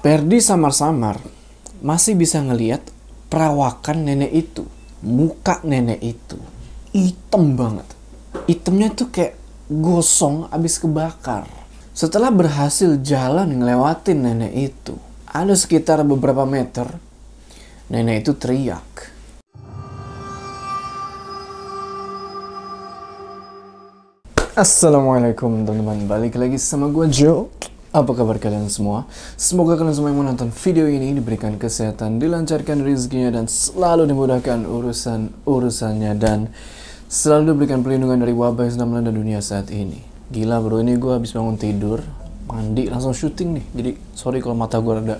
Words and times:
Perdi 0.00 0.40
samar-samar 0.40 1.20
masih 1.84 2.16
bisa 2.16 2.40
ngeliat 2.40 2.80
perawakan 3.28 4.08
nenek 4.08 4.32
itu. 4.32 4.64
Muka 5.04 5.60
nenek 5.60 6.00
itu. 6.00 6.40
Hitam 6.96 7.52
banget. 7.52 7.84
Hitamnya 8.48 8.96
tuh 8.96 9.12
kayak 9.12 9.36
gosong 9.68 10.48
abis 10.48 10.80
kebakar. 10.80 11.44
Setelah 11.92 12.32
berhasil 12.32 12.96
jalan 13.04 13.60
ngelewatin 13.60 14.24
nenek 14.24 14.72
itu, 14.72 14.96
ada 15.28 15.52
sekitar 15.52 16.00
beberapa 16.00 16.48
meter, 16.48 16.88
nenek 17.92 18.24
itu 18.24 18.32
teriak. 18.40 19.12
Assalamualaikum 24.56 25.68
teman-teman, 25.68 26.08
balik 26.08 26.40
lagi 26.40 26.56
sama 26.56 26.88
gue 26.88 27.04
Joe. 27.12 27.52
Apa 27.90 28.14
kabar 28.14 28.38
kalian 28.38 28.70
semua? 28.70 29.10
Semoga 29.34 29.74
kalian 29.74 29.98
semua 29.98 30.14
yang 30.14 30.22
menonton 30.22 30.54
video 30.54 30.86
ini 30.86 31.10
diberikan 31.10 31.58
kesehatan, 31.58 32.22
dilancarkan 32.22 32.86
rezekinya 32.86 33.34
dan 33.34 33.50
selalu 33.50 34.06
dimudahkan 34.06 34.62
urusan-urusannya 34.62 36.14
dan 36.14 36.54
selalu 37.10 37.50
diberikan 37.50 37.82
perlindungan 37.82 38.22
dari 38.22 38.30
wabah 38.30 38.70
yang 38.70 38.74
sedang 38.78 38.94
melanda 38.94 39.10
dunia 39.10 39.42
saat 39.42 39.74
ini. 39.74 40.06
Gila 40.30 40.62
bro, 40.62 40.78
ini 40.78 40.94
gue 41.02 41.10
habis 41.10 41.34
bangun 41.34 41.58
tidur, 41.58 41.98
mandi 42.46 42.86
langsung 42.86 43.10
syuting 43.10 43.58
nih. 43.58 43.66
Jadi 43.74 43.90
sorry 44.14 44.38
kalau 44.38 44.54
mata 44.54 44.78
gue 44.78 44.94
rada 44.94 45.16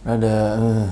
rada 0.00 0.34
uh, 0.56 0.88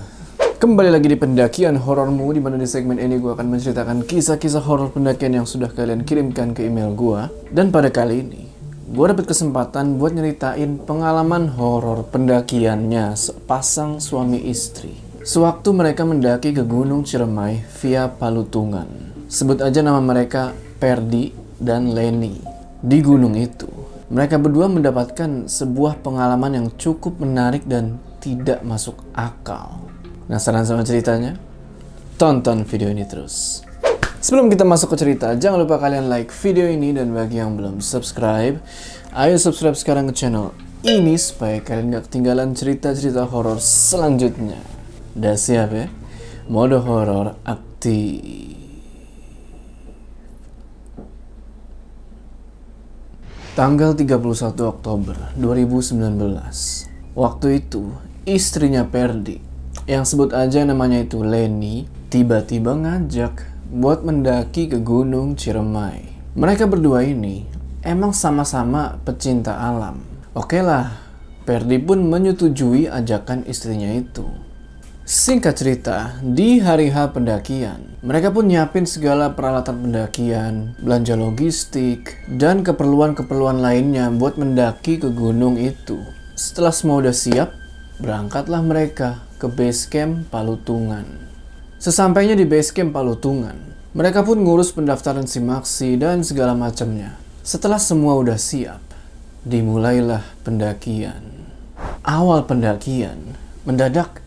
Kembali 0.60 0.88
lagi 0.88 1.12
di 1.12 1.16
pendakian 1.16 1.76
horormu 1.76 2.28
di 2.32 2.40
mana 2.40 2.60
di 2.60 2.68
segmen 2.68 2.96
ini 2.96 3.20
gue 3.20 3.32
akan 3.32 3.52
menceritakan 3.52 4.04
kisah-kisah 4.04 4.64
horor 4.64 4.92
pendakian 4.92 5.36
yang 5.36 5.44
sudah 5.44 5.68
kalian 5.68 6.04
kirimkan 6.08 6.52
ke 6.52 6.64
email 6.64 6.92
gue. 6.92 7.20
Dan 7.52 7.68
pada 7.68 7.92
kali 7.92 8.24
ini, 8.24 8.43
gue 8.84 9.06
dapat 9.08 9.24
kesempatan 9.24 9.96
buat 9.96 10.12
nyeritain 10.12 10.76
pengalaman 10.76 11.48
horor 11.56 12.04
pendakiannya 12.12 13.16
sepasang 13.16 13.96
suami 13.96 14.44
istri. 14.44 14.92
Sewaktu 15.24 15.72
mereka 15.72 16.04
mendaki 16.04 16.52
ke 16.52 16.60
Gunung 16.60 17.00
Ciremai 17.08 17.64
via 17.80 18.12
Palutungan. 18.12 18.84
Sebut 19.32 19.64
aja 19.64 19.80
nama 19.80 20.04
mereka 20.04 20.52
Perdi 20.76 21.32
dan 21.56 21.96
Leni. 21.96 22.36
Di 22.84 23.00
gunung 23.00 23.32
itu, 23.32 23.64
mereka 24.12 24.36
berdua 24.36 24.68
mendapatkan 24.68 25.48
sebuah 25.48 26.04
pengalaman 26.04 26.52
yang 26.52 26.66
cukup 26.76 27.16
menarik 27.16 27.64
dan 27.64 27.96
tidak 28.20 28.60
masuk 28.60 29.00
akal. 29.16 29.80
Penasaran 30.28 30.68
sama 30.68 30.84
ceritanya? 30.84 31.40
Tonton 32.20 32.68
video 32.68 32.92
ini 32.92 33.08
terus. 33.08 33.64
Sebelum 34.24 34.48
kita 34.48 34.64
masuk 34.64 34.96
ke 34.96 35.04
cerita, 35.04 35.36
jangan 35.36 35.68
lupa 35.68 35.76
kalian 35.76 36.08
like 36.08 36.32
video 36.32 36.64
ini 36.64 36.96
dan 36.96 37.12
bagi 37.12 37.36
yang 37.36 37.60
belum 37.60 37.84
subscribe, 37.84 38.56
ayo 39.12 39.36
subscribe 39.36 39.76
sekarang 39.76 40.08
ke 40.08 40.16
channel 40.16 40.56
ini 40.80 41.12
supaya 41.20 41.60
kalian 41.60 41.92
gak 41.92 42.08
ketinggalan 42.08 42.56
cerita-cerita 42.56 43.28
horor 43.28 43.60
selanjutnya. 43.60 44.56
Udah 45.12 45.36
siap 45.36 45.76
ya? 45.76 45.92
Mode 46.48 46.80
horor 46.80 47.36
aktif. 47.44 48.56
Tanggal 53.52 53.92
31 53.92 54.24
Oktober 54.64 55.36
2019. 55.36 56.00
Waktu 57.12 57.60
itu, 57.60 57.92
istrinya 58.24 58.88
Perdi 58.88 59.36
yang 59.84 60.08
sebut 60.08 60.32
aja 60.32 60.64
namanya 60.64 61.04
itu 61.04 61.20
Leni, 61.20 61.84
tiba-tiba 62.08 62.72
ngajak 62.72 63.53
buat 63.70 64.04
mendaki 64.04 64.68
ke 64.68 64.78
Gunung 64.80 65.38
Ciremai. 65.38 66.12
Mereka 66.34 66.66
berdua 66.66 67.06
ini 67.06 67.46
emang 67.84 68.16
sama-sama 68.16 68.98
pecinta 69.04 69.60
alam. 69.60 70.00
Oke 70.34 70.64
lah, 70.64 71.04
Perdi 71.44 71.76
pun 71.76 72.08
menyetujui 72.08 72.88
ajakan 72.88 73.44
istrinya 73.44 73.92
itu. 73.92 74.24
Singkat 75.04 75.54
cerita, 75.60 76.16
di 76.24 76.64
hari 76.64 76.88
H 76.88 77.12
pendakian, 77.12 78.00
mereka 78.00 78.32
pun 78.32 78.48
nyiapin 78.48 78.88
segala 78.88 79.36
peralatan 79.36 79.84
pendakian, 79.84 80.72
belanja 80.80 81.12
logistik, 81.12 82.16
dan 82.32 82.64
keperluan-keperluan 82.64 83.60
lainnya 83.60 84.08
buat 84.08 84.40
mendaki 84.40 84.96
ke 84.96 85.12
gunung 85.12 85.60
itu. 85.60 86.00
Setelah 86.32 86.72
semua 86.72 87.04
udah 87.04 87.12
siap, 87.12 87.52
berangkatlah 88.00 88.64
mereka 88.64 89.20
ke 89.36 89.44
base 89.44 89.84
camp 89.92 90.24
Palutungan. 90.32 91.04
Sesampainya 91.84 92.32
di 92.32 92.48
base 92.48 92.72
camp 92.72 92.96
Palutungan, 92.96 93.60
mereka 93.92 94.24
pun 94.24 94.40
ngurus 94.40 94.72
pendaftaran 94.72 95.28
simaksi 95.28 96.00
dan 96.00 96.24
segala 96.24 96.56
macamnya. 96.56 97.20
Setelah 97.44 97.76
semua 97.76 98.16
udah 98.16 98.40
siap, 98.40 98.80
dimulailah 99.44 100.24
pendakian. 100.48 101.44
Awal 102.00 102.48
pendakian, 102.48 103.36
mendadak 103.68 104.24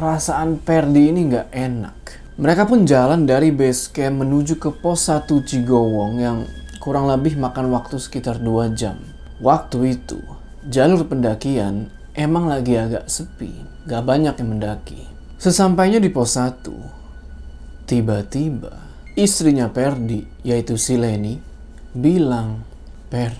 perasaan 0.00 0.56
Perdi 0.64 1.12
ini 1.12 1.28
nggak 1.28 1.52
enak. 1.52 1.98
Mereka 2.40 2.64
pun 2.64 2.88
jalan 2.88 3.28
dari 3.28 3.52
base 3.52 3.92
camp 3.92 4.24
menuju 4.24 4.56
ke 4.56 4.72
pos 4.72 5.12
1 5.12 5.28
Cigowong 5.44 6.16
yang 6.16 6.48
kurang 6.80 7.04
lebih 7.04 7.36
makan 7.36 7.68
waktu 7.68 8.00
sekitar 8.00 8.40
2 8.40 8.72
jam. 8.72 8.96
Waktu 9.44 9.92
itu, 9.92 10.24
jalur 10.64 11.04
pendakian 11.04 11.92
emang 12.16 12.48
lagi 12.48 12.80
agak 12.80 13.12
sepi, 13.12 13.52
gak 13.84 14.08
banyak 14.08 14.32
yang 14.40 14.56
mendaki. 14.56 15.17
Sesampainya 15.38 16.02
di 16.02 16.10
pos 16.10 16.34
1, 16.34 17.86
tiba-tiba 17.86 18.74
istrinya 19.14 19.70
Perdi, 19.70 20.26
yaitu 20.42 20.74
si 20.74 20.98
Leni, 20.98 21.38
bilang, 21.94 22.66
Per, 23.06 23.38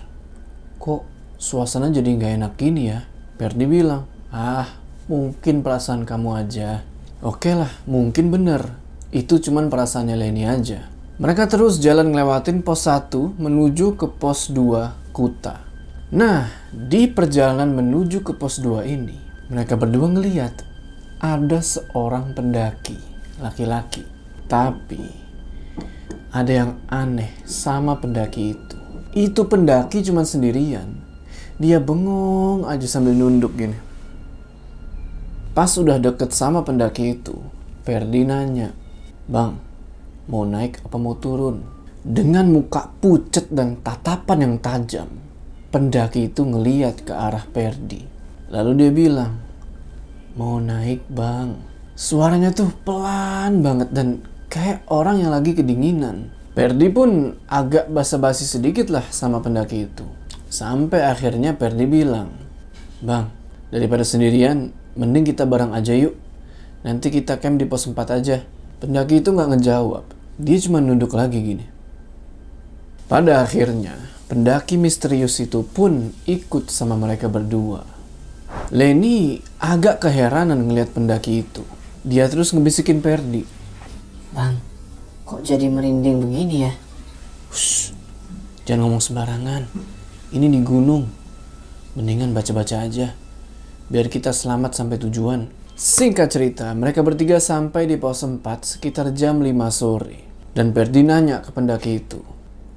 kok 0.78 1.02
suasana 1.42 1.90
jadi 1.90 2.06
gak 2.14 2.32
enak 2.38 2.52
gini 2.54 2.94
ya? 2.94 3.02
Perdi 3.34 3.66
bilang, 3.66 4.06
ah 4.30 4.78
mungkin 5.10 5.66
perasaan 5.66 6.06
kamu 6.06 6.38
aja. 6.38 6.86
Oke 7.18 7.58
lah, 7.58 7.74
mungkin 7.90 8.30
bener. 8.30 8.78
Itu 9.10 9.42
cuman 9.42 9.66
perasaannya 9.66 10.14
Leni 10.14 10.46
aja. 10.46 10.86
Mereka 11.18 11.50
terus 11.50 11.82
jalan 11.82 12.14
ngelewatin 12.14 12.62
pos 12.62 12.86
1 12.86 13.10
menuju 13.42 13.98
ke 13.98 14.06
pos 14.06 14.54
2 14.54 15.10
Kuta. 15.10 15.66
Nah, 16.14 16.46
di 16.70 17.10
perjalanan 17.10 17.74
menuju 17.74 18.22
ke 18.22 18.38
pos 18.38 18.62
2 18.62 18.86
ini, 18.86 19.18
mereka 19.50 19.74
berdua 19.74 20.14
ngeliat 20.14 20.67
ada 21.18 21.58
seorang 21.58 22.30
pendaki, 22.30 22.94
laki-laki. 23.42 24.06
Tapi, 24.46 25.02
ada 26.30 26.52
yang 26.52 26.78
aneh 26.86 27.34
sama 27.42 27.98
pendaki 27.98 28.54
itu. 28.54 28.78
Itu 29.18 29.50
pendaki 29.50 30.06
cuma 30.06 30.22
sendirian. 30.22 30.94
Dia 31.58 31.82
bengong 31.82 32.70
aja 32.70 32.86
sambil 32.86 33.18
nunduk 33.18 33.58
gini. 33.58 33.74
Pas 35.58 35.74
udah 35.74 35.98
deket 35.98 36.30
sama 36.30 36.62
pendaki 36.62 37.18
itu, 37.18 37.34
Perdi 37.82 38.22
nanya, 38.22 38.70
Bang, 39.26 39.58
mau 40.30 40.46
naik 40.46 40.86
apa 40.86 40.96
mau 41.02 41.18
turun? 41.18 41.66
Dengan 42.06 42.46
muka 42.46 42.94
pucet 43.02 43.50
dan 43.50 43.82
tatapan 43.82 44.38
yang 44.46 44.54
tajam, 44.62 45.10
pendaki 45.74 46.30
itu 46.30 46.46
ngeliat 46.46 47.02
ke 47.02 47.10
arah 47.10 47.42
Perdi. 47.50 48.06
Lalu 48.54 48.70
dia 48.78 48.90
bilang, 48.94 49.47
mau 50.38 50.62
naik 50.62 51.02
bang. 51.10 51.58
Suaranya 51.98 52.54
tuh 52.54 52.70
pelan 52.86 53.58
banget 53.58 53.90
dan 53.90 54.22
kayak 54.46 54.86
orang 54.86 55.18
yang 55.18 55.34
lagi 55.34 55.50
kedinginan. 55.50 56.30
Perdi 56.54 56.86
pun 56.94 57.34
agak 57.50 57.90
basa-basi 57.90 58.46
sedikit 58.46 58.86
lah 58.86 59.02
sama 59.10 59.42
pendaki 59.42 59.90
itu. 59.90 60.06
Sampai 60.46 61.02
akhirnya 61.02 61.58
Perdi 61.58 61.90
bilang, 61.90 62.30
Bang, 63.02 63.34
daripada 63.74 64.06
sendirian, 64.06 64.70
mending 64.94 65.26
kita 65.26 65.42
bareng 65.42 65.74
aja 65.74 65.94
yuk. 65.94 66.14
Nanti 66.86 67.10
kita 67.10 67.42
camp 67.42 67.58
di 67.58 67.66
pos 67.66 67.90
4 67.90 67.98
aja. 68.14 68.42
Pendaki 68.78 69.18
itu 69.18 69.34
nggak 69.34 69.58
ngejawab. 69.58 70.06
Dia 70.38 70.58
cuma 70.62 70.78
nunduk 70.78 71.18
lagi 71.18 71.42
gini. 71.42 71.66
Pada 73.10 73.42
akhirnya, 73.42 73.98
Pendaki 74.28 74.76
misterius 74.76 75.40
itu 75.40 75.64
pun 75.64 76.14
ikut 76.28 76.68
sama 76.68 76.94
mereka 77.00 77.32
berdua. 77.32 77.97
Leni 78.68 79.40
agak 79.58 80.04
keheranan 80.04 80.68
ngelihat 80.68 80.92
pendaki 80.92 81.46
itu. 81.46 81.64
Dia 82.04 82.28
terus 82.28 82.54
ngebisikin 82.54 83.02
Perdi. 83.02 83.42
Bang, 84.32 84.60
kok 85.24 85.42
jadi 85.42 85.66
merinding 85.66 86.20
begini 86.20 86.68
ya? 86.68 86.72
Shh, 87.48 87.96
jangan 88.68 88.86
ngomong 88.86 89.02
sembarangan. 89.02 89.62
Ini 90.30 90.46
di 90.52 90.60
gunung. 90.60 91.08
Mendingan 91.96 92.36
baca-baca 92.36 92.84
aja. 92.84 93.16
Biar 93.88 94.06
kita 94.12 94.30
selamat 94.36 94.76
sampai 94.76 95.00
tujuan. 95.00 95.48
Singkat 95.78 96.28
cerita, 96.28 96.66
mereka 96.74 97.00
bertiga 97.06 97.40
sampai 97.40 97.86
di 97.86 97.96
pos 97.96 98.20
4 98.20 98.42
sekitar 98.42 99.14
jam 99.16 99.40
5 99.40 99.48
sore. 99.72 100.28
Dan 100.52 100.74
Perdi 100.74 101.06
nanya 101.06 101.40
ke 101.40 101.54
pendaki 101.54 102.02
itu. 102.02 102.20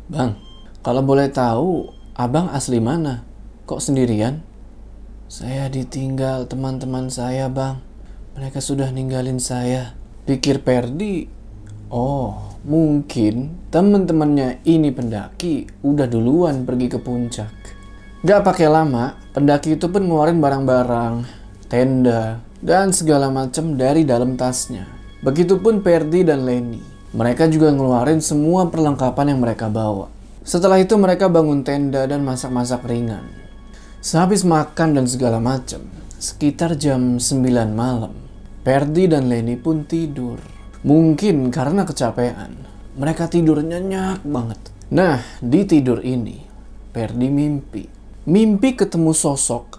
Bang, 0.08 0.38
kalau 0.86 1.02
boleh 1.02 1.28
tahu, 1.34 1.90
abang 2.14 2.48
asli 2.54 2.78
mana? 2.78 3.26
Kok 3.66 3.82
sendirian? 3.82 4.51
Saya 5.32 5.72
ditinggal 5.72 6.52
teman-teman 6.52 7.08
saya, 7.08 7.48
bang. 7.48 7.80
Mereka 8.36 8.60
sudah 8.60 8.92
ninggalin 8.92 9.40
saya. 9.40 9.96
Pikir 10.28 10.60
Perdi, 10.60 11.24
oh 11.88 12.60
mungkin 12.68 13.64
teman-temannya 13.72 14.60
ini 14.68 14.92
pendaki 14.92 15.72
udah 15.88 16.04
duluan 16.12 16.68
pergi 16.68 16.92
ke 16.92 17.00
puncak. 17.00 17.48
Gak 18.28 18.44
pakai 18.44 18.68
lama, 18.68 19.16
pendaki 19.32 19.80
itu 19.80 19.88
pun 19.88 20.04
ngeluarin 20.04 20.44
barang-barang, 20.44 21.24
tenda, 21.72 22.44
dan 22.60 22.92
segala 22.92 23.32
macam 23.32 23.80
dari 23.80 24.04
dalam 24.04 24.36
tasnya. 24.36 24.84
Begitupun 25.24 25.80
Perdi 25.80 26.28
dan 26.28 26.44
Lenny. 26.44 26.84
Mereka 27.16 27.48
juga 27.48 27.72
ngeluarin 27.72 28.20
semua 28.20 28.68
perlengkapan 28.68 29.32
yang 29.32 29.40
mereka 29.40 29.72
bawa. 29.72 30.12
Setelah 30.44 30.84
itu 30.84 31.00
mereka 31.00 31.32
bangun 31.32 31.64
tenda 31.64 32.04
dan 32.04 32.20
masak-masak 32.28 32.84
ringan. 32.84 33.41
Sehabis 34.02 34.42
makan 34.42 34.98
dan 34.98 35.06
segala 35.06 35.38
macam, 35.38 35.86
sekitar 36.18 36.74
jam 36.74 37.22
9 37.22 37.70
malam, 37.70 38.18
Perdi 38.66 39.06
dan 39.06 39.30
Lenny 39.30 39.62
pun 39.62 39.86
tidur. 39.86 40.42
Mungkin 40.82 41.54
karena 41.54 41.86
kecapean, 41.86 42.66
mereka 42.98 43.30
tidur 43.30 43.62
nyenyak 43.62 44.26
banget. 44.26 44.58
Nah, 44.90 45.22
di 45.38 45.70
tidur 45.70 46.02
ini, 46.02 46.42
Perdi 46.90 47.30
mimpi. 47.30 47.86
Mimpi 48.26 48.74
ketemu 48.74 49.14
sosok 49.14 49.78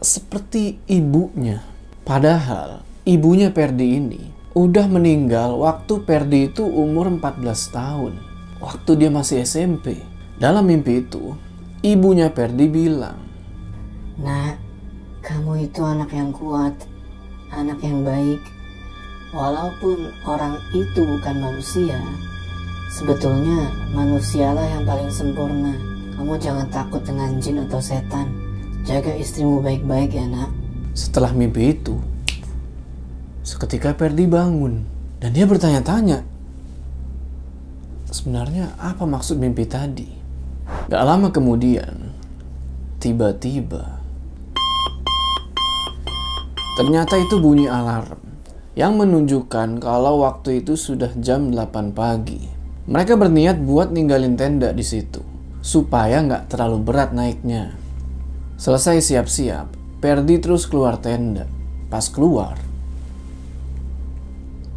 seperti 0.00 0.80
ibunya. 0.88 1.60
Padahal 2.00 2.80
ibunya 3.04 3.52
Perdi 3.52 3.86
ini 4.00 4.22
udah 4.56 4.88
meninggal 4.88 5.60
waktu 5.60 6.00
Perdi 6.08 6.48
itu 6.48 6.64
umur 6.64 7.12
14 7.12 7.44
tahun. 7.76 8.16
Waktu 8.64 8.90
dia 8.96 9.12
masih 9.12 9.44
SMP. 9.44 10.00
Dalam 10.40 10.64
mimpi 10.64 11.04
itu, 11.04 11.36
ibunya 11.84 12.32
Perdi 12.32 12.64
bilang, 12.64 13.29
Nak, 14.20 14.60
kamu 15.24 15.64
itu 15.64 15.80
anak 15.80 16.12
yang 16.12 16.28
kuat, 16.28 16.76
anak 17.48 17.80
yang 17.80 18.04
baik. 18.04 18.40
Walaupun 19.32 20.12
orang 20.28 20.60
itu 20.76 21.00
bukan 21.06 21.36
manusia, 21.40 21.96
sebetulnya 22.92 23.70
manusialah 23.96 24.66
yang 24.76 24.84
paling 24.84 25.08
sempurna. 25.08 25.72
Kamu 26.18 26.36
jangan 26.36 26.68
takut 26.68 27.00
dengan 27.00 27.40
jin 27.40 27.64
atau 27.64 27.80
setan. 27.80 28.28
Jaga 28.84 29.16
istrimu 29.16 29.64
baik-baik 29.64 30.12
ya 30.12 30.28
nak. 30.28 30.52
Setelah 30.92 31.32
mimpi 31.32 31.72
itu, 31.72 31.96
seketika 33.40 33.96
Perdi 33.96 34.28
bangun 34.28 34.84
dan 35.22 35.32
dia 35.32 35.48
bertanya-tanya, 35.48 36.26
sebenarnya 38.10 38.76
apa 38.76 39.06
maksud 39.06 39.40
mimpi 39.40 39.64
tadi? 39.64 40.10
Gak 40.90 41.04
lama 41.06 41.30
kemudian, 41.30 42.12
tiba-tiba, 42.98 43.99
ternyata 46.80 47.20
itu 47.20 47.36
bunyi 47.36 47.68
alarm 47.68 48.16
yang 48.72 48.96
menunjukkan 48.96 49.84
kalau 49.84 50.24
waktu 50.24 50.64
itu 50.64 50.80
sudah 50.80 51.12
jam 51.20 51.52
8 51.52 51.92
pagi. 51.92 52.40
Mereka 52.88 53.20
berniat 53.20 53.60
buat 53.60 53.92
ninggalin 53.92 54.40
tenda 54.40 54.72
di 54.72 54.80
situ 54.80 55.20
supaya 55.60 56.24
nggak 56.24 56.48
terlalu 56.48 56.80
berat 56.80 57.12
naiknya. 57.12 57.76
Selesai 58.56 59.04
siap-siap, 59.04 59.76
Perdi 60.00 60.40
terus 60.40 60.64
keluar 60.64 60.96
tenda. 60.96 61.44
Pas 61.92 62.08
keluar, 62.08 62.56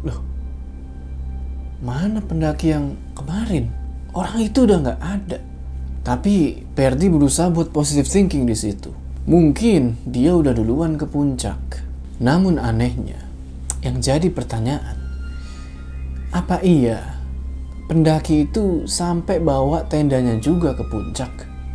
loh, 0.04 0.20
mana 1.80 2.20
pendaki 2.20 2.76
yang 2.76 3.00
kemarin? 3.16 3.72
Orang 4.12 4.44
itu 4.44 4.68
udah 4.68 4.78
nggak 4.84 5.00
ada. 5.00 5.38
Tapi 6.04 6.68
Perdi 6.76 7.08
berusaha 7.08 7.48
buat 7.48 7.72
positive 7.72 8.04
thinking 8.04 8.44
di 8.44 8.52
situ. 8.52 8.92
Mungkin 9.24 10.04
dia 10.04 10.36
udah 10.36 10.52
duluan 10.52 11.00
ke 11.00 11.08
puncak. 11.08 11.93
Namun 12.22 12.62
anehnya, 12.62 13.18
yang 13.82 13.98
jadi 13.98 14.30
pertanyaan, 14.30 14.98
apa 16.30 16.62
iya 16.62 17.18
pendaki 17.90 18.46
itu 18.46 18.86
sampai 18.86 19.42
bawa 19.42 19.86
tendanya 19.90 20.38
juga 20.38 20.78
ke 20.78 20.86
puncak? 20.86 21.30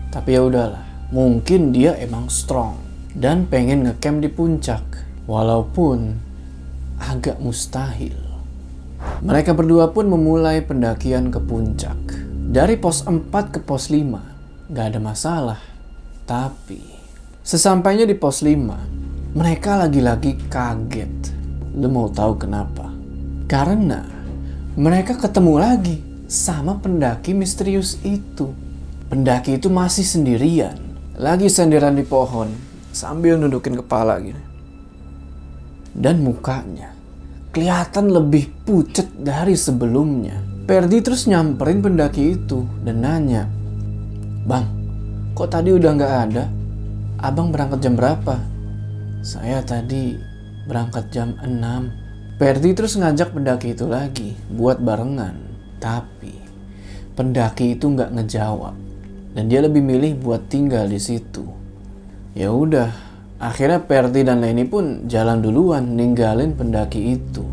Tapi 0.10 0.40
ya 0.40 0.42
udahlah, 0.48 0.84
mungkin 1.12 1.76
dia 1.76 1.96
emang 2.00 2.32
strong 2.32 2.80
dan 3.14 3.46
pengen 3.52 3.84
ngecamp 3.84 4.24
di 4.24 4.30
puncak, 4.32 4.84
walaupun 5.28 6.18
agak 7.04 7.38
mustahil. 7.44 8.16
Mereka 9.24 9.56
berdua 9.56 9.92
pun 9.96 10.08
memulai 10.12 10.60
pendakian 10.64 11.32
ke 11.32 11.40
puncak. 11.40 12.00
Dari 12.50 12.76
pos 12.76 13.06
4 13.06 13.30
ke 13.54 13.60
pos 13.62 13.94
5, 13.94 14.74
gak 14.74 14.86
ada 14.96 15.00
masalah. 15.00 15.62
Tapi, 16.26 16.82
sesampainya 17.46 18.10
di 18.10 18.18
pos 18.18 18.42
5, 18.42 18.99
mereka 19.30 19.78
lagi-lagi 19.78 20.42
kaget. 20.50 21.38
Lu 21.78 21.86
mau 21.86 22.10
tahu 22.10 22.34
kenapa? 22.42 22.90
Karena 23.46 24.02
mereka 24.74 25.14
ketemu 25.22 25.54
lagi 25.62 25.98
sama 26.26 26.82
pendaki 26.82 27.38
misterius 27.38 28.02
itu. 28.02 28.50
Pendaki 29.10 29.58
itu 29.62 29.70
masih 29.70 30.06
sendirian, 30.06 30.78
lagi 31.18 31.46
senderan 31.50 31.98
di 31.98 32.06
pohon 32.06 32.50
sambil 32.90 33.38
nundukin 33.38 33.78
kepala 33.78 34.18
gini. 34.18 34.42
Dan 35.94 36.26
mukanya 36.26 36.94
kelihatan 37.54 38.10
lebih 38.10 38.50
pucet 38.66 39.14
dari 39.14 39.54
sebelumnya. 39.54 40.42
Perdi 40.66 41.02
terus 41.02 41.26
nyamperin 41.26 41.82
pendaki 41.82 42.38
itu 42.38 42.62
dan 42.86 43.02
nanya, 43.02 43.50
Bang, 44.46 44.70
kok 45.34 45.50
tadi 45.50 45.74
udah 45.74 45.92
nggak 45.98 46.16
ada? 46.30 46.46
Abang 47.22 47.50
berangkat 47.50 47.82
jam 47.82 47.98
berapa? 47.98 48.59
Saya 49.20 49.60
tadi 49.60 50.16
berangkat 50.64 51.12
jam 51.12 51.36
6. 51.44 52.40
Perdi 52.40 52.72
terus 52.72 52.96
ngajak 52.96 53.36
pendaki 53.36 53.76
itu 53.76 53.84
lagi 53.84 54.32
buat 54.48 54.80
barengan. 54.80 55.36
Tapi 55.76 56.40
pendaki 57.20 57.76
itu 57.76 57.92
nggak 57.92 58.16
ngejawab 58.16 58.76
dan 59.36 59.52
dia 59.52 59.60
lebih 59.60 59.84
milih 59.84 60.24
buat 60.24 60.48
tinggal 60.48 60.88
di 60.88 61.04
situ. 61.04 61.44
Ya 62.32 62.48
udah, 62.56 62.96
akhirnya 63.44 63.84
Perdi 63.84 64.24
dan 64.24 64.40
Lenny 64.40 64.64
pun 64.64 65.12
jalan 65.12 65.44
duluan 65.44 66.00
ninggalin 66.00 66.56
pendaki 66.56 67.20
itu. 67.20 67.44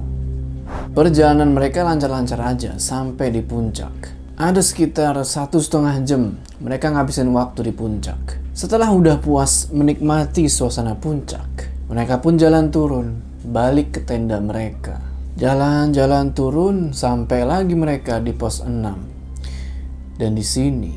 Perjalanan 0.94 1.50
mereka 1.50 1.82
lancar-lancar 1.82 2.38
aja 2.46 2.78
sampai 2.78 3.34
di 3.34 3.42
puncak. 3.42 4.14
Ada 4.38 4.62
sekitar 4.62 5.18
satu 5.26 5.58
setengah 5.58 5.98
jam 6.06 6.38
mereka 6.62 6.94
ngabisin 6.94 7.34
waktu 7.34 7.68
di 7.68 7.72
puncak. 7.74 8.45
Setelah 8.56 8.88
udah 8.88 9.20
puas 9.20 9.68
menikmati 9.68 10.48
suasana 10.48 10.96
puncak, 10.96 11.68
mereka 11.92 12.24
pun 12.24 12.40
jalan 12.40 12.72
turun, 12.72 13.20
balik 13.44 13.92
ke 13.92 14.00
tenda 14.00 14.40
mereka. 14.40 14.96
Jalan-jalan 15.36 16.32
turun 16.32 16.96
sampai 16.96 17.44
lagi 17.44 17.76
mereka 17.76 18.16
di 18.16 18.32
pos 18.32 18.64
6. 18.64 20.16
Dan 20.16 20.32
di 20.32 20.40
sini 20.40 20.96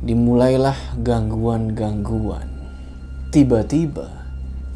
dimulailah 0.00 0.96
gangguan-gangguan. 1.04 2.48
Tiba-tiba 3.28 4.08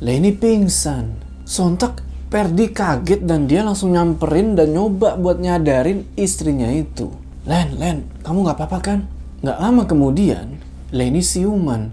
Lenny 0.05 0.37
pingsan. 0.37 1.25
Sontak 1.49 2.05
Perdi 2.29 2.69
kaget 2.69 3.24
dan 3.24 3.48
dia 3.48 3.65
langsung 3.65 3.96
nyamperin 3.96 4.53
dan 4.53 4.77
nyoba 4.77 5.17
buat 5.17 5.41
nyadarin 5.41 6.05
istrinya 6.20 6.69
itu. 6.69 7.08
Len, 7.48 7.81
Len, 7.81 8.05
kamu 8.20 8.44
gak 8.44 8.60
apa-apa 8.60 8.79
kan? 8.84 9.01
Gak 9.41 9.56
lama 9.56 9.89
kemudian, 9.89 10.68
Lenny 10.94 11.20
siuman. 11.20 11.92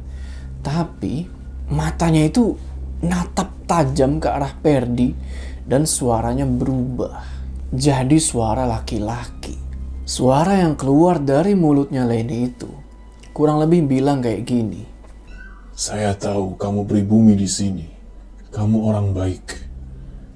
Tapi 0.63 1.27
matanya 1.69 2.25
itu 2.25 2.55
natap 3.03 3.51
tajam 3.69 4.17
ke 4.17 4.27
arah 4.31 4.53
Perdi 4.55 5.11
dan 5.65 5.83
suaranya 5.83 6.47
berubah. 6.47 7.21
Jadi 7.75 8.17
suara 8.21 8.63
laki-laki. 8.63 9.57
Suara 10.05 10.61
yang 10.61 10.77
keluar 10.77 11.17
dari 11.17 11.57
mulutnya 11.57 12.05
Lenny 12.05 12.45
itu 12.45 12.69
kurang 13.35 13.59
lebih 13.59 13.83
bilang 13.83 14.23
kayak 14.23 14.47
gini. 14.47 14.87
Saya 15.75 16.15
tahu 16.15 16.55
kamu 16.55 16.87
pribumi 16.87 17.35
di 17.35 17.49
sini. 17.51 17.83
Kamu 18.47 18.87
orang 18.87 19.11
baik. 19.11 19.45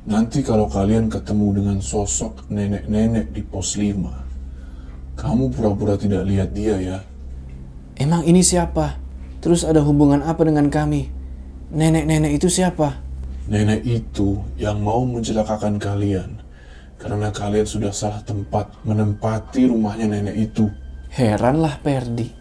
Nanti 0.09 0.43
kalau 0.43 0.67
kalian 0.67 1.07
ketemu 1.07 1.63
dengan 1.63 1.77
sosok 1.79 2.51
nenek-nenek 2.51 3.31
di 3.31 3.39
pos 3.45 3.79
5, 3.79 5.15
kamu 5.15 5.53
pura-pura 5.55 5.95
tidak 5.95 6.27
lihat 6.27 6.49
dia 6.51 6.75
ya. 6.75 6.99
Emang 7.99 8.23
ini 8.23 8.39
siapa? 8.39 8.95
Terus 9.43 9.67
ada 9.67 9.83
hubungan 9.83 10.23
apa 10.23 10.47
dengan 10.47 10.71
kami? 10.71 11.11
Nenek-nenek 11.75 12.39
itu 12.39 12.47
siapa? 12.47 12.95
Nenek 13.51 13.83
itu 13.83 14.39
yang 14.55 14.79
mau 14.79 15.03
mencelakakan 15.03 15.75
kalian 15.75 16.39
karena 16.95 17.27
kalian 17.31 17.67
sudah 17.67 17.91
salah 17.91 18.23
tempat 18.23 18.71
menempati 18.87 19.67
rumahnya 19.67 20.15
nenek 20.15 20.35
itu. 20.51 20.71
Heranlah 21.11 21.75
Perdi. 21.83 22.31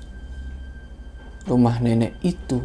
Rumah 1.50 1.83
nenek 1.83 2.23
itu, 2.23 2.62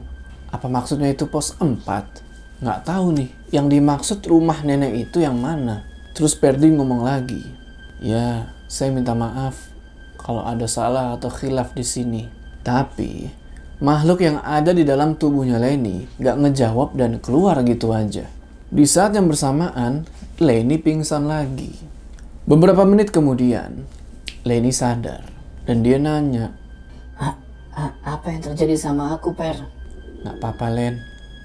apa 0.53 0.69
maksudnya 0.69 1.09
itu 1.09 1.25
pos 1.25 1.57
4? 1.57 2.61
Nggak 2.61 2.81
tahu 2.85 3.05
nih, 3.15 3.29
yang 3.49 3.73
dimaksud 3.73 4.21
rumah 4.29 4.61
nenek 4.61 5.09
itu 5.09 5.17
yang 5.23 5.39
mana? 5.41 5.81
Terus 6.13 6.37
Perdi 6.37 6.69
ngomong 6.69 7.01
lagi, 7.01 7.41
ya 8.03 8.53
saya 8.69 8.93
minta 8.93 9.17
maaf 9.17 9.73
kalau 10.19 10.45
ada 10.45 10.69
salah 10.69 11.17
atau 11.17 11.33
khilaf 11.33 11.73
di 11.73 11.81
sini. 11.81 12.42
Tapi 12.63 13.27
makhluk 13.83 14.23
yang 14.23 14.39
ada 14.39 14.71
di 14.71 14.87
dalam 14.87 15.19
tubuhnya 15.19 15.59
Lenny 15.59 16.07
nggak 16.15 16.39
ngejawab 16.39 16.95
dan 16.95 17.19
keluar 17.19 17.59
gitu 17.67 17.91
aja. 17.91 18.23
Di 18.73 18.87
saat 18.87 19.13
yang 19.13 19.29
bersamaan, 19.29 20.07
Lenny 20.41 20.81
pingsan 20.81 21.29
lagi. 21.29 21.75
Beberapa 22.47 22.87
menit 22.87 23.13
kemudian, 23.13 23.85
Lenny 24.47 24.71
sadar 24.73 25.23
dan 25.67 25.85
dia 25.85 25.99
nanya, 25.99 26.51
A- 27.19 27.39
a- 27.75 27.95
apa 28.03 28.33
yang 28.33 28.41
terjadi 28.41 28.75
sama 28.75 29.13
aku, 29.13 29.31
Per? 29.37 29.55
Nggak 30.23 30.35
apa-apa 30.39 30.67
Len, 30.71 30.99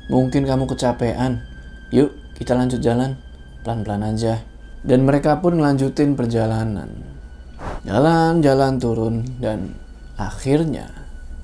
mungkin 0.08 0.46
kamu 0.46 0.64
kecapean. 0.70 1.42
Yuk, 1.90 2.14
kita 2.38 2.54
lanjut 2.54 2.78
jalan. 2.78 3.18
Pelan-pelan 3.66 4.14
aja. 4.14 4.42
Dan 4.86 5.04
mereka 5.04 5.42
pun 5.42 5.58
ngelanjutin 5.58 6.14
perjalanan. 6.14 6.88
Jalan-jalan 7.82 8.78
turun 8.78 9.26
dan 9.42 9.74
akhirnya 10.18 10.97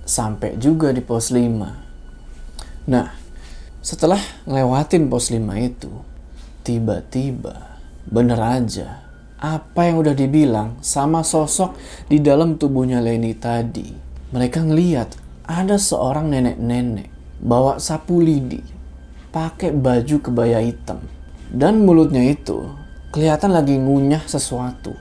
sampai 0.04 0.60
juga 0.60 0.92
di 0.92 1.00
pos 1.00 1.32
5. 1.32 2.88
Nah, 2.88 3.08
setelah 3.80 4.20
ngelewatin 4.44 5.08
pos 5.08 5.32
5 5.32 5.40
itu, 5.60 5.92
tiba-tiba 6.64 7.80
bener 8.04 8.36
aja 8.40 9.04
apa 9.40 9.88
yang 9.88 10.00
udah 10.00 10.16
dibilang 10.16 10.80
sama 10.80 11.20
sosok 11.20 11.76
di 12.08 12.20
dalam 12.20 12.56
tubuhnya 12.56 13.04
Leni 13.04 13.36
tadi. 13.36 13.92
Mereka 14.32 14.64
ngeliat 14.64 15.20
ada 15.44 15.76
seorang 15.76 16.32
nenek-nenek 16.32 17.12
bawa 17.44 17.76
sapu 17.76 18.24
lidi, 18.24 18.64
pakai 19.28 19.76
baju 19.76 20.16
kebaya 20.24 20.64
hitam. 20.64 21.04
Dan 21.52 21.84
mulutnya 21.84 22.24
itu 22.24 22.72
kelihatan 23.12 23.52
lagi 23.52 23.76
ngunyah 23.76 24.24
sesuatu. 24.24 24.96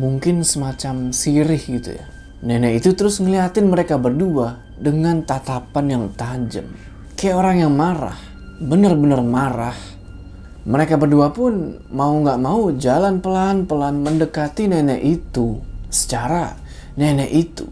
Mungkin 0.00 0.42
semacam 0.42 1.12
sirih 1.12 1.60
gitu 1.60 1.94
ya. 1.94 2.15
Nenek 2.46 2.78
itu 2.78 2.94
terus 2.94 3.18
ngeliatin 3.18 3.66
mereka 3.66 3.98
berdua 3.98 4.62
dengan 4.78 5.18
tatapan 5.26 5.86
yang 5.90 6.04
tajam. 6.14 6.70
Kayak 7.18 7.42
orang 7.42 7.56
yang 7.66 7.74
marah. 7.74 8.14
Bener-bener 8.62 9.18
marah. 9.26 9.74
Mereka 10.62 10.94
berdua 10.94 11.34
pun 11.34 11.82
mau 11.90 12.14
nggak 12.14 12.38
mau 12.38 12.70
jalan 12.70 13.18
pelan-pelan 13.18 13.98
mendekati 13.98 14.70
nenek 14.70 15.02
itu. 15.02 15.58
Secara 15.90 16.54
nenek 16.94 17.34
itu 17.34 17.66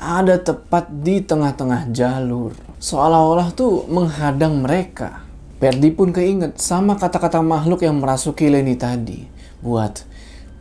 ada 0.00 0.40
tepat 0.40 0.88
di 1.04 1.20
tengah-tengah 1.20 1.92
jalur. 1.92 2.56
Seolah-olah 2.80 3.52
tuh 3.52 3.84
menghadang 3.92 4.64
mereka. 4.64 5.20
Perdi 5.60 5.92
pun 5.92 6.16
keinget 6.16 6.56
sama 6.56 6.96
kata-kata 6.96 7.44
makhluk 7.44 7.84
yang 7.84 8.00
merasuki 8.00 8.48
Leni 8.48 8.72
tadi. 8.80 9.28
Buat 9.60 10.08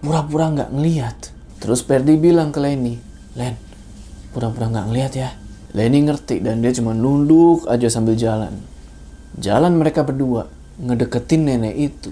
pura-pura 0.03 0.51
nggak 0.51 0.71
ngeliat. 0.75 1.17
Terus 1.63 1.79
Perdi 1.79 2.19
bilang 2.19 2.51
ke 2.51 2.59
Leni, 2.59 3.12
Len, 3.33 3.55
pura-pura 4.33 4.69
nggak 4.69 4.87
ngeliat 4.89 5.13
ya. 5.13 5.29
Leni 5.73 6.05
ngerti 6.05 6.37
dan 6.37 6.61
dia 6.61 6.69
cuma 6.73 6.93
nunduk 6.93 7.65
aja 7.65 7.89
sambil 7.89 8.13
jalan. 8.13 8.53
Jalan 9.41 9.73
mereka 9.73 10.05
berdua 10.05 10.45
ngedeketin 10.77 11.49
nenek 11.49 11.75
itu 11.77 12.11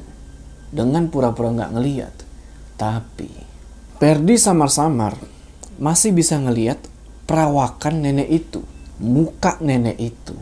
dengan 0.74 1.06
pura-pura 1.14 1.54
nggak 1.54 1.74
ngeliat. 1.78 2.16
Tapi 2.78 3.52
Perdi 4.02 4.34
samar-samar 4.34 5.14
masih 5.78 6.10
bisa 6.10 6.34
ngeliat 6.42 6.82
perawakan 7.30 8.02
nenek 8.02 8.34
itu, 8.34 8.66
muka 8.98 9.62
nenek 9.62 9.94
itu. 10.02 10.34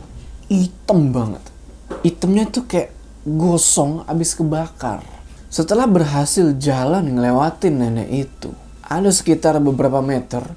Hitam 0.48 1.12
banget. 1.12 1.44
Hitamnya 2.00 2.48
tuh 2.48 2.64
kayak 2.64 2.88
gosong 3.28 4.08
abis 4.08 4.32
kebakar. 4.32 5.04
Setelah 5.52 5.84
berhasil 5.84 6.56
jalan 6.56 7.12
ngelewatin 7.12 7.84
nenek 7.84 8.08
itu, 8.32 8.48
ada 8.80 9.12
sekitar 9.12 9.60
beberapa 9.60 10.00
meter, 10.00 10.56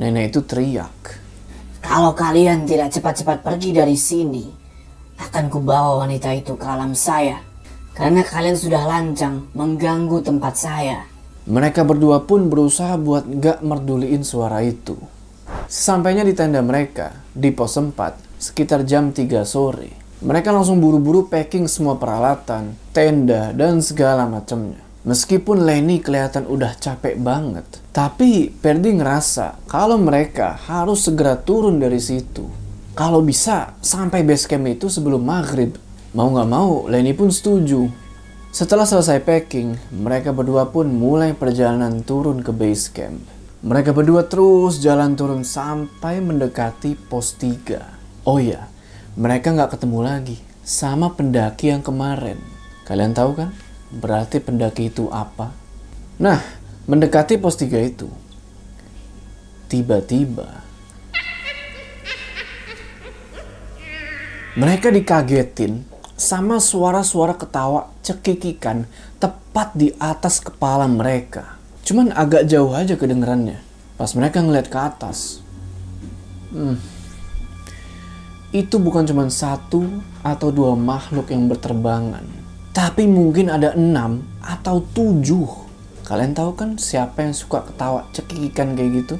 nenek 0.00 0.32
itu 0.32 0.40
teriak. 0.44 1.20
Kalau 1.82 2.14
kalian 2.14 2.64
tidak 2.64 2.94
cepat-cepat 2.94 3.42
pergi 3.42 3.74
dari 3.74 3.98
sini, 3.98 4.44
akan 5.18 5.50
kubawa 5.50 6.06
wanita 6.06 6.30
itu 6.32 6.54
ke 6.54 6.66
alam 6.66 6.94
saya. 6.94 7.42
Karena 7.92 8.24
kalian 8.24 8.56
sudah 8.56 8.88
lancang 8.88 9.52
mengganggu 9.52 10.24
tempat 10.24 10.54
saya. 10.56 11.04
Mereka 11.44 11.84
berdua 11.84 12.24
pun 12.24 12.48
berusaha 12.48 12.96
buat 12.96 13.26
gak 13.26 13.60
merduliin 13.60 14.24
suara 14.24 14.64
itu. 14.64 14.96
Sesampainya 15.68 16.24
di 16.24 16.32
tenda 16.32 16.62
mereka, 16.64 17.12
di 17.34 17.52
pos 17.52 17.76
4, 17.76 17.92
sekitar 18.40 18.86
jam 18.88 19.12
3 19.12 19.44
sore. 19.44 19.90
Mereka 20.22 20.54
langsung 20.54 20.78
buru-buru 20.78 21.26
packing 21.26 21.66
semua 21.66 21.98
peralatan, 21.98 22.78
tenda, 22.94 23.50
dan 23.52 23.82
segala 23.82 24.24
macamnya. 24.30 24.91
Meskipun 25.02 25.66
Lenny 25.66 25.98
kelihatan 25.98 26.46
udah 26.46 26.78
capek 26.78 27.18
banget, 27.18 27.66
tapi 27.90 28.54
Perdi 28.54 29.02
ngerasa 29.02 29.58
kalau 29.66 29.98
mereka 29.98 30.54
harus 30.54 31.02
segera 31.02 31.34
turun 31.34 31.82
dari 31.82 31.98
situ. 31.98 32.46
Kalau 32.94 33.18
bisa, 33.18 33.74
sampai 33.82 34.22
base 34.22 34.46
camp 34.46 34.62
itu 34.70 34.86
sebelum 34.86 35.26
maghrib. 35.26 35.74
Mau 36.14 36.30
nggak 36.30 36.46
mau, 36.46 36.86
Lenny 36.86 37.18
pun 37.18 37.34
setuju. 37.34 37.90
Setelah 38.54 38.86
selesai 38.86 39.18
packing, 39.26 39.74
mereka 39.90 40.30
berdua 40.30 40.70
pun 40.70 40.86
mulai 40.86 41.34
perjalanan 41.34 42.06
turun 42.06 42.38
ke 42.38 42.54
base 42.54 42.86
camp. 42.94 43.18
Mereka 43.66 43.90
berdua 43.90 44.30
terus 44.30 44.78
jalan 44.78 45.18
turun 45.18 45.42
sampai 45.42 46.22
mendekati 46.22 46.94
pos 46.94 47.34
3. 47.42 48.22
Oh 48.22 48.38
iya, 48.38 48.70
mereka 49.18 49.50
nggak 49.50 49.74
ketemu 49.74 49.98
lagi 49.98 50.38
sama 50.62 51.10
pendaki 51.10 51.74
yang 51.74 51.82
kemarin. 51.82 52.38
Kalian 52.86 53.18
tahu 53.18 53.34
kan? 53.34 53.50
Berarti 53.92 54.40
pendaki 54.40 54.88
itu 54.88 55.12
apa? 55.12 55.52
Nah, 56.16 56.40
mendekati 56.88 57.36
pos 57.36 57.60
3 57.60 57.76
itu. 57.84 58.08
Tiba-tiba 59.68 60.62
mereka 64.52 64.92
dikagetin 64.92 65.80
sama 66.12 66.60
suara-suara 66.60 67.32
ketawa 67.40 67.88
cekikikan 68.04 68.84
tepat 69.16 69.72
di 69.72 69.96
atas 69.96 70.44
kepala 70.44 70.84
mereka. 70.84 71.56
Cuman 71.88 72.12
agak 72.12 72.44
jauh 72.44 72.76
aja 72.76 73.00
kedengerannya 73.00 73.64
pas 73.96 74.12
mereka 74.12 74.44
ngeliat 74.44 74.68
ke 74.68 74.76
atas. 74.76 75.40
Hmm. 76.52 76.76
Itu 78.52 78.76
bukan 78.76 79.08
cuma 79.08 79.24
satu 79.32 79.88
atau 80.20 80.52
dua 80.52 80.76
makhluk 80.76 81.32
yang 81.32 81.48
berterbangan. 81.48 82.41
Tapi 82.72 83.04
mungkin 83.04 83.52
ada 83.52 83.76
enam 83.76 84.24
atau 84.40 84.80
tujuh. 84.96 85.48
Kalian 86.08 86.32
tahu 86.32 86.56
kan 86.56 86.80
siapa 86.80 87.24
yang 87.24 87.36
suka 87.36 87.64
ketawa 87.68 88.08
cekikikan 88.16 88.74
kayak 88.74 89.04
gitu? 89.04 89.16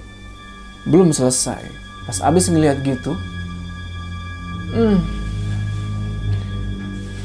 Belum 0.89 1.13
selesai. 1.13 1.63
Pas 2.03 2.19
abis 2.27 2.51
ngeliat 2.51 2.83
gitu, 2.83 3.15
hmm, 4.75 4.99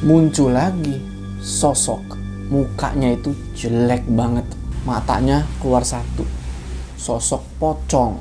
muncul 0.03 0.53
lagi 0.53 1.01
sosok 1.41 2.03
mukanya 2.51 3.15
itu 3.15 3.33
jelek 3.57 4.05
banget 4.07 4.45
matanya 4.85 5.43
keluar 5.59 5.83
satu 5.83 6.23
sosok 6.95 7.43
pocong 7.59 8.19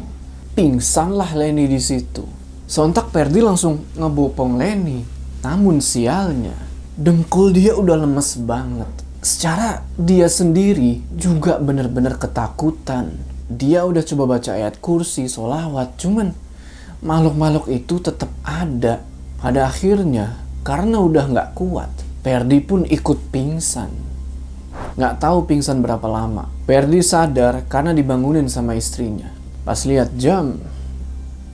pingsanlah 0.59 1.37
Lenny 1.37 1.69
di 1.71 1.79
situ 1.79 2.25
sontak 2.67 3.15
Perdi 3.15 3.39
langsung 3.45 3.87
ngebopong 3.95 4.59
Lenny 4.59 5.05
namun 5.45 5.79
sialnya 5.79 6.66
dengkul 6.97 7.53
dia 7.53 7.77
udah 7.77 7.97
lemes 8.03 8.41
banget 8.41 8.89
secara 9.21 9.85
dia 10.01 10.27
sendiri 10.27 11.05
juga 11.13 11.61
bener-bener 11.61 12.17
ketakutan 12.17 13.13
dia 13.47 13.85
udah 13.87 14.03
coba 14.03 14.37
baca 14.37 14.51
ayat 14.57 14.81
kursi 14.81 15.29
solawat 15.29 15.95
cuman 16.01 16.33
makhluk-makhluk 17.05 17.69
itu 17.69 18.01
tetap 18.01 18.33
ada 18.43 19.05
pada 19.37 19.69
akhirnya 19.69 20.47
karena 20.67 20.99
udah 20.99 21.25
nggak 21.31 21.51
kuat, 21.55 21.87
Perdi 22.27 22.59
pun 22.59 22.83
ikut 22.83 23.31
pingsan. 23.31 23.87
Nggak 24.99 25.23
tahu 25.23 25.47
pingsan 25.47 25.79
berapa 25.79 26.03
lama. 26.11 26.51
Perdi 26.67 26.99
sadar 27.07 27.63
karena 27.71 27.95
dibangunin 27.95 28.51
sama 28.51 28.75
istrinya. 28.75 29.31
Pas 29.63 29.79
lihat 29.87 30.19
jam, 30.19 30.59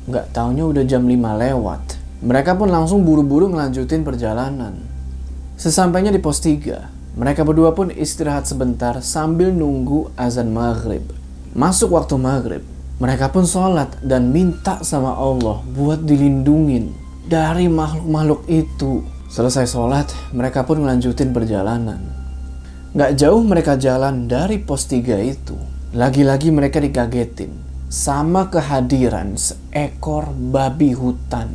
nggak 0.08 0.32
taunya 0.32 0.64
udah 0.64 0.84
jam 0.88 1.04
5 1.04 1.12
lewat. 1.12 1.82
Mereka 2.24 2.56
pun 2.56 2.72
langsung 2.72 3.04
buru-buru 3.04 3.52
ngelanjutin 3.52 4.00
perjalanan. 4.00 4.80
Sesampainya 5.62 6.10
di 6.10 6.18
pos 6.18 6.42
3, 6.42 7.14
mereka 7.14 7.46
berdua 7.46 7.70
pun 7.70 7.86
istirahat 7.94 8.50
sebentar 8.50 8.98
sambil 8.98 9.54
nunggu 9.54 10.10
azan 10.18 10.50
maghrib. 10.50 11.06
Masuk 11.54 11.94
waktu 11.94 12.18
maghrib, 12.18 12.66
mereka 12.98 13.30
pun 13.30 13.46
sholat 13.46 13.94
dan 14.02 14.34
minta 14.34 14.82
sama 14.82 15.14
Allah 15.14 15.62
buat 15.70 16.02
dilindungin 16.02 16.90
dari 17.30 17.70
makhluk-makhluk 17.70 18.42
itu. 18.50 19.06
Selesai 19.30 19.70
sholat, 19.70 20.10
mereka 20.34 20.66
pun 20.66 20.82
melanjutin 20.82 21.30
perjalanan. 21.30 22.02
Gak 22.98 23.22
jauh 23.22 23.46
mereka 23.46 23.78
jalan 23.78 24.26
dari 24.26 24.58
pos 24.58 24.90
3 24.90 25.14
itu. 25.22 25.54
Lagi-lagi 25.94 26.50
mereka 26.50 26.82
dikagetin 26.82 27.54
sama 27.86 28.50
kehadiran 28.50 29.38
seekor 29.38 30.26
babi 30.26 30.90
hutan. 30.90 31.54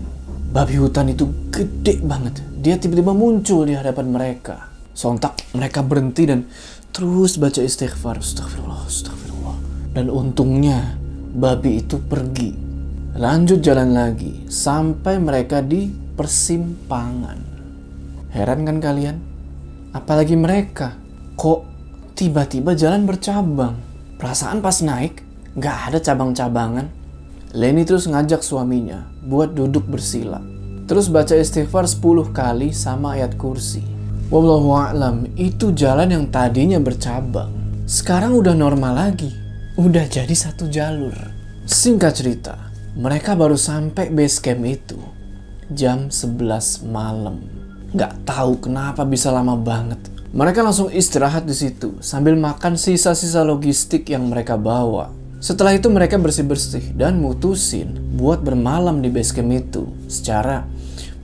Babi 0.56 0.80
hutan 0.80 1.12
itu 1.12 1.28
gede 1.52 2.00
banget. 2.00 2.47
Dia 2.58 2.82
tiba-tiba 2.82 3.14
muncul 3.14 3.70
di 3.70 3.78
hadapan 3.78 4.10
mereka. 4.10 4.74
Sontak 4.98 5.38
mereka 5.54 5.86
berhenti 5.86 6.26
dan 6.26 6.50
terus 6.90 7.38
baca 7.38 7.62
istighfar. 7.62 8.18
Astagfirullah, 8.18 8.82
astagfirullah. 8.90 9.58
Dan 9.94 10.10
untungnya 10.10 10.98
babi 11.38 11.86
itu 11.86 12.02
pergi. 12.02 12.58
Lanjut 13.14 13.62
jalan 13.62 13.94
lagi 13.94 14.50
sampai 14.50 15.22
mereka 15.22 15.62
di 15.62 15.86
persimpangan. 16.18 17.38
Heran 18.34 18.66
kan 18.66 18.78
kalian? 18.82 19.18
Apalagi 19.94 20.34
mereka, 20.34 20.98
kok 21.38 21.62
tiba-tiba 22.18 22.74
jalan 22.74 23.06
bercabang? 23.06 23.78
Perasaan 24.18 24.66
pas 24.66 24.82
naik, 24.82 25.22
gak 25.62 25.94
ada 25.94 26.02
cabang-cabangan. 26.02 26.90
Lenny 27.54 27.86
terus 27.86 28.10
ngajak 28.10 28.42
suaminya 28.42 29.06
buat 29.22 29.54
duduk 29.54 29.86
bersila. 29.86 30.57
Terus 30.88 31.12
baca 31.12 31.36
istighfar 31.36 31.84
10 31.84 32.32
kali 32.32 32.72
sama 32.72 33.20
ayat 33.20 33.36
kursi. 33.36 33.84
Wallahu 34.32 34.72
a'lam, 34.72 35.28
itu 35.36 35.76
jalan 35.76 36.08
yang 36.08 36.26
tadinya 36.32 36.80
bercabang. 36.80 37.52
Sekarang 37.84 38.40
udah 38.40 38.56
normal 38.56 38.96
lagi. 38.96 39.32
Udah 39.76 40.08
jadi 40.08 40.32
satu 40.32 40.72
jalur. 40.72 41.16
Singkat 41.68 42.14
cerita, 42.16 42.56
mereka 42.96 43.36
baru 43.36 43.60
sampai 43.60 44.08
base 44.10 44.40
camp 44.40 44.64
itu 44.64 45.00
jam 45.72 46.08
11 46.08 46.88
malam. 46.88 47.44
Gak 47.92 48.24
tahu 48.24 48.60
kenapa 48.64 49.04
bisa 49.04 49.28
lama 49.32 49.60
banget. 49.60 50.00
Mereka 50.32 50.64
langsung 50.64 50.92
istirahat 50.92 51.48
di 51.48 51.56
situ 51.56 52.00
sambil 52.00 52.36
makan 52.40 52.80
sisa-sisa 52.80 53.44
logistik 53.44 54.08
yang 54.12 54.28
mereka 54.28 54.56
bawa. 54.56 55.12
Setelah 55.38 55.78
itu 55.78 55.88
mereka 55.88 56.18
bersih-bersih 56.18 56.98
dan 56.98 57.22
mutusin 57.22 57.96
buat 58.18 58.42
bermalam 58.42 59.00
di 59.00 59.08
base 59.14 59.32
camp 59.36 59.54
itu. 59.54 59.88
Secara 60.10 60.66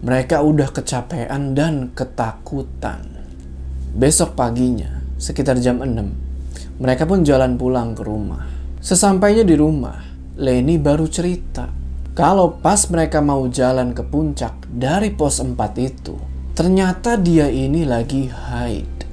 mereka 0.04 0.44
udah 0.44 0.68
kecapean 0.68 1.56
dan 1.56 1.96
ketakutan. 1.96 3.24
Besok 3.96 4.36
paginya, 4.36 5.00
sekitar 5.16 5.56
jam 5.64 5.80
6, 5.80 6.84
mereka 6.84 7.08
pun 7.08 7.24
jalan 7.24 7.56
pulang 7.56 7.96
ke 7.96 8.04
rumah. 8.04 8.44
Sesampainya 8.84 9.48
di 9.48 9.56
rumah, 9.56 10.04
Leni 10.36 10.76
baru 10.76 11.08
cerita 11.08 11.72
kalau 12.14 12.62
pas 12.62 12.84
mereka 12.94 13.26
mau 13.26 13.50
jalan 13.50 13.90
ke 13.96 14.06
puncak 14.06 14.70
dari 14.70 15.10
pos 15.10 15.42
4 15.42 15.58
itu, 15.82 16.14
ternyata 16.54 17.18
dia 17.18 17.50
ini 17.50 17.90
lagi 17.90 18.30
haid. 18.30 19.08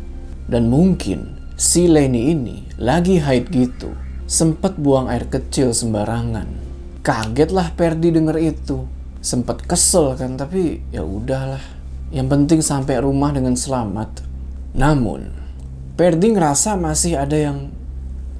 Dan 0.44 0.68
mungkin 0.68 1.38
si 1.56 1.88
Leni 1.88 2.34
ini 2.34 2.66
lagi 2.76 3.16
haid 3.16 3.48
gitu, 3.48 3.96
sempet 4.28 4.76
buang 4.76 5.08
air 5.08 5.24
kecil 5.32 5.72
sembarangan. 5.72 6.44
Kagetlah 7.00 7.72
Perdi 7.72 8.12
denger 8.12 8.36
itu. 8.36 8.84
Sempet 9.20 9.64
kesel 9.68 10.16
kan, 10.16 10.40
tapi 10.40 10.80
ya 10.88 11.04
udahlah. 11.04 11.60
Yang 12.10 12.26
penting 12.32 12.60
sampai 12.64 13.04
rumah 13.04 13.30
dengan 13.30 13.54
selamat. 13.54 14.24
Namun, 14.74 15.30
Perdi 16.00 16.32
ngerasa 16.32 16.80
masih 16.80 17.20
ada 17.20 17.36
yang 17.36 17.68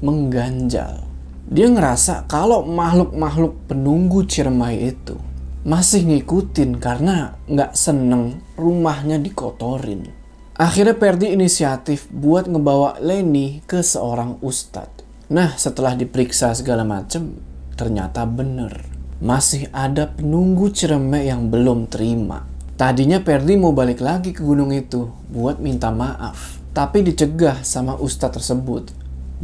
mengganjal. 0.01 1.05
Dia 1.51 1.69
ngerasa 1.69 2.25
kalau 2.25 2.65
makhluk-makhluk 2.65 3.69
penunggu 3.69 4.25
Ciremai 4.25 4.81
itu 4.81 5.21
masih 5.61 6.09
ngikutin 6.09 6.81
karena 6.81 7.37
nggak 7.45 7.77
seneng 7.77 8.41
rumahnya 8.57 9.21
dikotorin. 9.21 10.09
Akhirnya 10.57 10.97
Perdi 10.97 11.37
inisiatif 11.37 12.09
buat 12.09 12.49
ngebawa 12.49 12.97
Leni 13.01 13.61
ke 13.69 13.85
seorang 13.85 14.41
ustadz. 14.41 15.05
Nah 15.29 15.57
setelah 15.61 15.93
diperiksa 15.97 16.57
segala 16.57 16.85
macem, 16.85 17.37
ternyata 17.77 18.25
bener. 18.25 18.90
Masih 19.21 19.69
ada 19.77 20.09
penunggu 20.09 20.73
Ciremai 20.73 21.29
yang 21.29 21.53
belum 21.53 21.93
terima. 21.93 22.49
Tadinya 22.81 23.21
Perdi 23.21 23.61
mau 23.61 23.77
balik 23.77 24.01
lagi 24.01 24.33
ke 24.33 24.41
gunung 24.41 24.73
itu 24.73 25.13
buat 25.29 25.61
minta 25.61 25.93
maaf. 25.93 26.57
Tapi 26.73 27.05
dicegah 27.05 27.61
sama 27.61 28.01
ustadz 28.01 28.41
tersebut. 28.41 28.89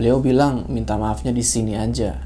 Beliau 0.01 0.25
bilang 0.25 0.65
minta 0.73 0.97
maafnya 0.97 1.29
di 1.29 1.45
sini 1.45 1.77
aja. 1.77 2.17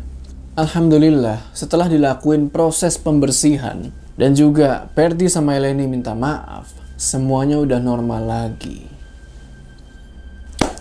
Alhamdulillah, 0.54 1.50
setelah 1.50 1.90
dilakuin 1.90 2.54
proses 2.54 2.94
pembersihan 2.94 3.90
dan 4.14 4.38
juga 4.38 4.86
Perdi 4.94 5.26
sama 5.26 5.58
Eleni 5.58 5.90
minta 5.90 6.14
maaf, 6.14 6.70
semuanya 6.94 7.58
udah 7.58 7.82
normal 7.82 8.22
lagi. 8.30 8.86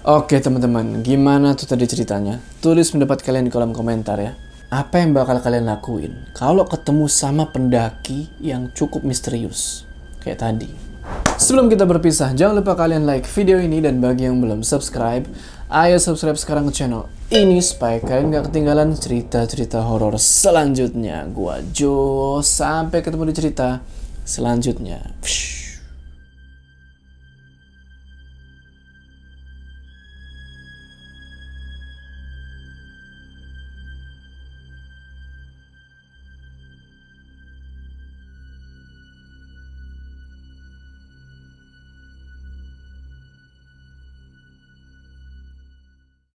Oke 0.06 0.38
teman-teman, 0.38 1.02
gimana 1.02 1.58
tuh 1.58 1.66
tadi 1.66 1.90
ceritanya? 1.90 2.38
Tulis 2.62 2.94
pendapat 2.94 3.26
kalian 3.26 3.50
di 3.50 3.54
kolom 3.54 3.74
komentar 3.74 4.22
ya. 4.22 4.38
Apa 4.70 5.02
yang 5.02 5.18
bakal 5.18 5.42
kalian 5.42 5.66
lakuin 5.66 6.30
kalau 6.38 6.62
ketemu 6.62 7.10
sama 7.10 7.50
pendaki 7.50 8.30
yang 8.38 8.70
cukup 8.70 9.02
misterius 9.02 9.82
kayak 10.22 10.46
tadi? 10.46 10.70
Sebelum 11.42 11.74
kita 11.74 11.90
berpisah, 11.90 12.38
jangan 12.38 12.62
lupa 12.62 12.78
kalian 12.78 13.10
like 13.10 13.26
video 13.26 13.58
ini 13.58 13.82
dan 13.82 13.98
bagi 13.98 14.30
yang 14.30 14.38
belum 14.38 14.62
subscribe, 14.62 15.26
ayo 15.74 15.98
subscribe 15.98 16.38
sekarang 16.38 16.70
ke 16.70 16.86
channel 16.86 17.10
ini 17.34 17.66
supaya 17.66 17.98
kalian 17.98 18.30
gak 18.30 18.54
ketinggalan 18.54 18.94
cerita-cerita 18.94 19.82
horor 19.82 20.22
selanjutnya. 20.22 21.26
Gua 21.34 21.66
Jo, 21.74 22.38
sampai 22.46 23.02
ketemu 23.02 23.26
di 23.26 23.34
cerita 23.34 23.82
selanjutnya. 24.22 25.02
Psh. 25.26 25.69